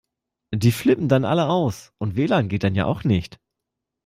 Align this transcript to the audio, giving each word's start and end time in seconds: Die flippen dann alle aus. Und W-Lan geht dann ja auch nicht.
Die 0.51 0.71
flippen 0.71 1.09
dann 1.09 1.25
alle 1.25 1.47
aus. 1.47 1.93
Und 1.99 2.15
W-Lan 2.15 2.47
geht 2.49 2.63
dann 2.63 2.73
ja 2.73 2.87
auch 2.87 3.03
nicht. 3.03 3.39